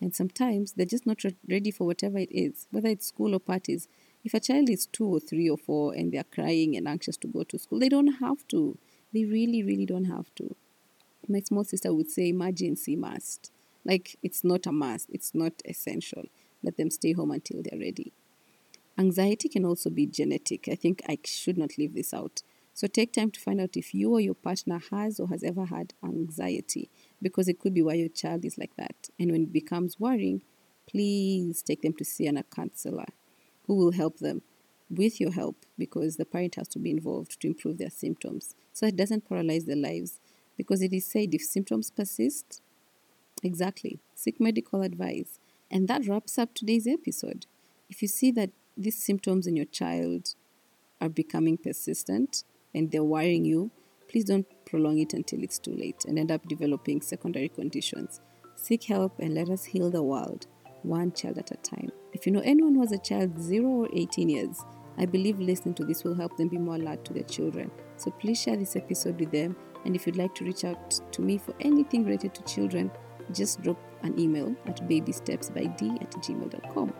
And 0.00 0.14
sometimes 0.14 0.72
they're 0.72 0.86
just 0.86 1.06
not 1.06 1.22
ready 1.48 1.70
for 1.70 1.84
whatever 1.84 2.18
it 2.18 2.32
is, 2.32 2.66
whether 2.70 2.88
it's 2.88 3.06
school 3.06 3.34
or 3.34 3.40
parties. 3.40 3.88
If 4.24 4.34
a 4.34 4.40
child 4.40 4.68
is 4.70 4.86
two 4.86 5.06
or 5.06 5.20
three 5.20 5.48
or 5.48 5.58
four 5.58 5.94
and 5.94 6.10
they're 6.10 6.24
crying 6.24 6.76
and 6.76 6.88
anxious 6.88 7.16
to 7.18 7.28
go 7.28 7.44
to 7.44 7.58
school, 7.58 7.78
they 7.78 7.88
don't 7.88 8.14
have 8.14 8.48
to. 8.48 8.76
They 9.12 9.24
really, 9.24 9.62
really 9.62 9.86
don't 9.86 10.06
have 10.06 10.34
to. 10.36 10.56
My 11.28 11.40
small 11.40 11.64
sister 11.64 11.92
would 11.94 12.10
say 12.10 12.28
emergency 12.28 12.96
must. 12.96 13.52
Like 13.86 14.16
it's 14.22 14.42
not 14.42 14.66
a 14.66 14.72
must, 14.72 15.08
it's 15.10 15.34
not 15.34 15.52
essential. 15.64 16.24
Let 16.62 16.76
them 16.76 16.90
stay 16.90 17.12
home 17.12 17.30
until 17.30 17.62
they're 17.62 17.78
ready. 17.78 18.12
Anxiety 18.98 19.48
can 19.48 19.64
also 19.64 19.90
be 19.90 20.06
genetic. 20.06 20.68
I 20.68 20.74
think 20.74 21.02
I 21.08 21.18
should 21.24 21.56
not 21.56 21.78
leave 21.78 21.94
this 21.94 22.12
out. 22.12 22.42
So 22.74 22.86
take 22.86 23.12
time 23.12 23.30
to 23.30 23.40
find 23.40 23.60
out 23.60 23.76
if 23.76 23.94
you 23.94 24.12
or 24.12 24.20
your 24.20 24.34
partner 24.34 24.80
has 24.90 25.20
or 25.20 25.28
has 25.28 25.42
ever 25.42 25.66
had 25.66 25.94
anxiety 26.04 26.90
because 27.22 27.48
it 27.48 27.60
could 27.60 27.72
be 27.72 27.82
why 27.82 27.94
your 27.94 28.08
child 28.08 28.44
is 28.44 28.58
like 28.58 28.76
that. 28.76 29.08
And 29.18 29.30
when 29.30 29.44
it 29.44 29.52
becomes 29.52 30.00
worrying, 30.00 30.42
please 30.86 31.62
take 31.62 31.82
them 31.82 31.94
to 31.94 32.04
see 32.04 32.26
an, 32.26 32.36
a 32.36 32.42
counselor 32.42 33.06
who 33.66 33.76
will 33.76 33.92
help 33.92 34.18
them 34.18 34.42
with 34.90 35.20
your 35.20 35.32
help 35.32 35.56
because 35.78 36.16
the 36.16 36.24
parent 36.24 36.56
has 36.56 36.68
to 36.68 36.78
be 36.78 36.90
involved 36.90 37.40
to 37.40 37.48
improve 37.48 37.78
their 37.78 37.90
symptoms 37.90 38.54
so 38.72 38.86
it 38.86 38.96
doesn't 38.96 39.28
paralyze 39.28 39.64
their 39.64 39.76
lives. 39.76 40.20
Because 40.56 40.80
it 40.80 40.92
is 40.92 41.06
said 41.06 41.34
if 41.34 41.42
symptoms 41.42 41.90
persist, 41.90 42.62
exactly, 43.42 44.00
seek 44.14 44.40
medical 44.40 44.82
advice. 44.82 45.38
And 45.70 45.88
that 45.88 46.06
wraps 46.06 46.38
up 46.38 46.54
today's 46.54 46.86
episode. 46.86 47.46
If 47.88 48.02
you 48.02 48.08
see 48.08 48.30
that 48.32 48.50
these 48.76 49.02
symptoms 49.02 49.46
in 49.46 49.56
your 49.56 49.66
child 49.66 50.34
are 51.00 51.08
becoming 51.08 51.56
persistent 51.56 52.44
and 52.74 52.90
they're 52.90 53.04
worrying 53.04 53.44
you, 53.44 53.70
please 54.08 54.24
don't 54.24 54.46
prolong 54.64 54.98
it 54.98 55.12
until 55.12 55.42
it's 55.42 55.58
too 55.58 55.74
late 55.74 56.04
and 56.06 56.18
end 56.18 56.30
up 56.30 56.46
developing 56.48 57.00
secondary 57.00 57.48
conditions. 57.48 58.20
Seek 58.54 58.84
help 58.84 59.18
and 59.18 59.34
let 59.34 59.50
us 59.50 59.64
heal 59.64 59.90
the 59.90 60.02
world, 60.02 60.46
one 60.82 61.12
child 61.12 61.38
at 61.38 61.50
a 61.50 61.56
time. 61.56 61.90
If 62.12 62.26
you 62.26 62.32
know 62.32 62.42
anyone 62.44 62.74
who 62.74 62.80
has 62.80 62.92
a 62.92 62.98
child 62.98 63.40
0 63.40 63.66
or 63.66 63.88
18 63.92 64.28
years, 64.28 64.64
I 64.98 65.04
believe 65.04 65.38
listening 65.38 65.74
to 65.74 65.84
this 65.84 66.04
will 66.04 66.14
help 66.14 66.36
them 66.36 66.48
be 66.48 66.58
more 66.58 66.76
alert 66.76 67.04
to 67.06 67.12
their 67.12 67.24
children. 67.24 67.70
So 67.96 68.10
please 68.10 68.40
share 68.40 68.56
this 68.56 68.76
episode 68.76 69.20
with 69.20 69.30
them. 69.30 69.56
And 69.84 69.94
if 69.94 70.06
you'd 70.06 70.16
like 70.16 70.34
to 70.36 70.44
reach 70.44 70.64
out 70.64 71.00
to 71.12 71.22
me 71.22 71.38
for 71.38 71.54
anything 71.60 72.04
related 72.04 72.34
to 72.34 72.42
children, 72.42 72.90
just 73.32 73.62
drop 73.62 73.78
an 74.02 74.18
email 74.18 74.54
at 74.66 74.86
babystepsbyd 74.88 76.02
at 76.02 76.10
gmail.com. 76.12 76.92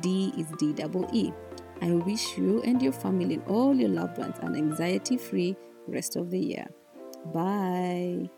D 0.00 0.32
is 0.36 0.46
D 0.58 0.72
double 0.72 1.08
E. 1.12 1.32
I 1.80 1.92
wish 1.92 2.36
you 2.36 2.60
and 2.62 2.82
your 2.82 2.92
family 2.92 3.34
and 3.34 3.44
all 3.46 3.74
your 3.74 3.88
loved 3.88 4.18
ones 4.18 4.36
an 4.40 4.56
anxiety 4.56 5.16
free 5.16 5.56
rest 5.86 6.16
of 6.16 6.30
the 6.30 6.38
year. 6.38 6.66
Bye. 7.32 8.30